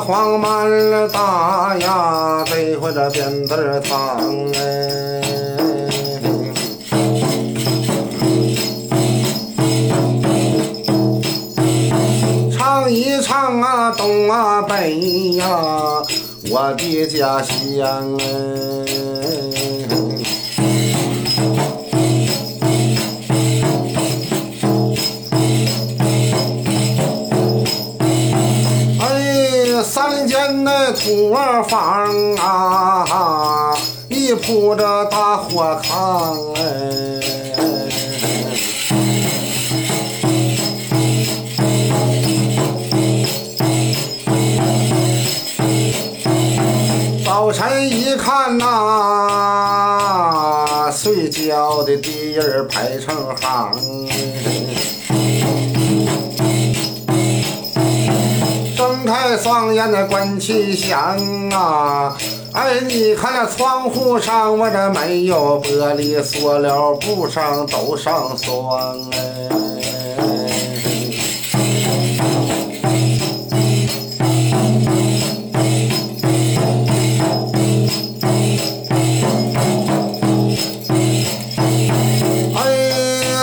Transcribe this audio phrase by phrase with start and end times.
[0.00, 5.22] 黄满了大呀这回这鞭子儿疼哎
[12.50, 16.02] 唱一唱啊东啊北啊
[16.50, 19.71] 我的家乡哎
[30.92, 31.34] 间那土
[31.68, 33.74] 房啊，
[34.08, 36.62] 一铺着大火炕哎。
[47.24, 48.68] 早晨一看呐，
[50.92, 53.72] 睡觉的地儿排成行，
[59.72, 61.16] 开双眼那关气响
[61.50, 62.14] 啊！
[62.52, 69.48] 哎，你看那窗户上我这没有玻璃，塑料布上都上霜哎。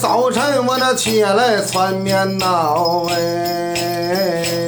[0.00, 4.59] 早晨我那起来穿棉袄哎，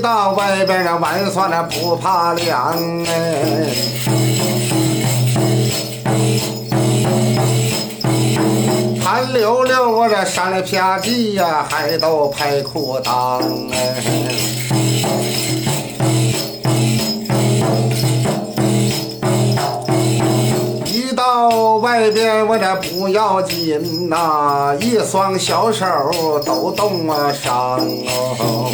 [0.00, 3.70] 到外边那晚上那不怕凉哎，
[9.02, 13.40] 寒溜溜我这上了啪叽呀，还都拍裤裆
[13.72, 14.02] 哎。
[20.86, 25.86] 一到外边我这不要紧呐，一双小手
[26.44, 28.70] 都冻啊伤哦。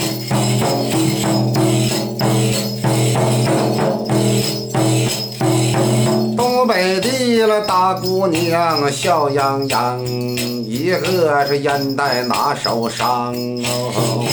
[6.66, 14.26] 北的了大姑娘笑洋洋，一个是烟袋拿手上哦。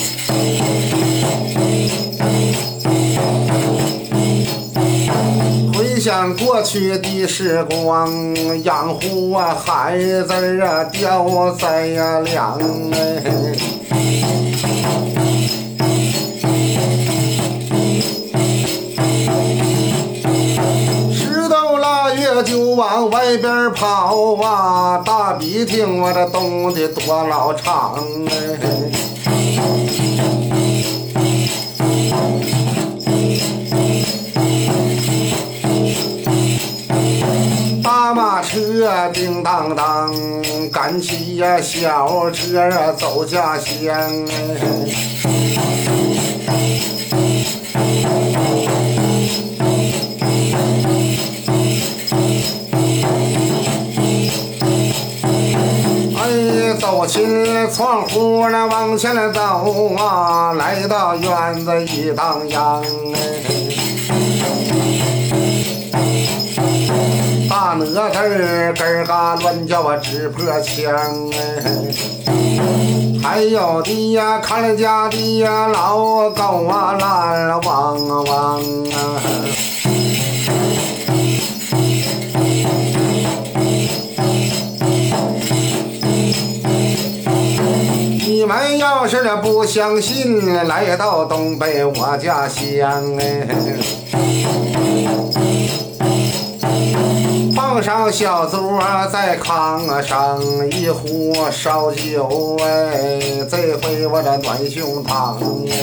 [5.99, 8.11] 想过去的时光，
[8.63, 12.59] 养活啊孩子啊，吊在呀梁
[12.91, 13.23] 哎。
[22.75, 27.95] 往外边跑啊，大鼻涕我这冻的多老长
[28.27, 28.31] 哎。
[37.83, 40.13] 大马车叮当当，
[40.71, 43.93] 赶起呀小车啊走家乡。
[43.93, 44.67] 哎，
[57.73, 62.83] 窗户那往前走啊，来到院子一荡漾
[67.49, 70.93] 大哪吒儿嘎乱叫啊，直破墙
[71.31, 71.63] 哎！
[73.23, 78.59] 还有的呀，看家的呀，老狗啊，烂了汪汪
[78.91, 78.95] 啊！
[88.53, 93.47] 们要是不相信，来到东北我家乡哎！
[97.55, 98.79] 放上小桌
[99.11, 103.19] 在炕上，一壶烧酒哎，
[103.49, 105.35] 这回我这暖胸膛
[105.71, 105.73] 哎，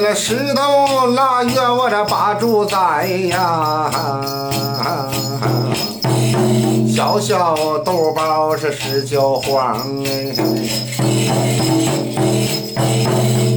[0.00, 3.90] 那石头腊月我这把猪宰呀，
[6.88, 10.34] 小小豆包是十九黄哎。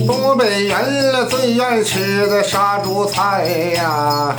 [0.07, 3.45] 东北人了最愿吃的杀猪菜
[3.75, 4.35] 呀，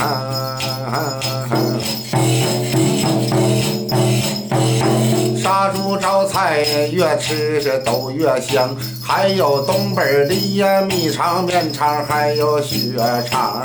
[7.17, 8.77] 吃着都越香。
[9.03, 12.93] 还有东北的呀，米肠、面肠，还有血
[13.29, 13.63] 肠。